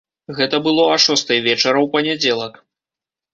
[0.37, 2.59] Гэта было а шостай вечара ў панядзелак.